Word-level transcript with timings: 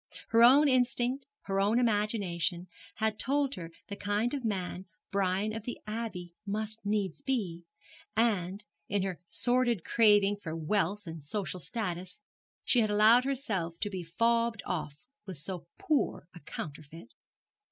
Her 0.29 0.43
own 0.43 0.67
instinct, 0.67 1.27
her 1.43 1.59
own 1.59 1.77
imagination, 1.77 2.67
had 2.95 3.19
told 3.19 3.53
her 3.53 3.71
the 3.85 3.95
kind 3.95 4.33
of 4.33 4.43
man 4.43 4.87
Brian 5.11 5.53
of 5.53 5.61
the 5.61 5.77
Abbey 5.85 6.33
must 6.43 6.83
needs 6.83 7.21
be, 7.21 7.65
and, 8.17 8.65
in 8.89 9.03
her 9.03 9.21
sordid 9.27 9.83
craving 9.83 10.37
for 10.37 10.55
wealth 10.55 11.05
and 11.05 11.21
social 11.21 11.59
status, 11.59 12.23
she 12.65 12.79
had 12.81 12.89
allowed 12.89 13.25
herself 13.25 13.79
to 13.81 13.91
be 13.91 14.01
fobbed 14.01 14.63
off 14.65 14.95
with 15.27 15.37
so 15.37 15.67
poor 15.77 16.27
a 16.33 16.39
counterfeit. 16.39 17.13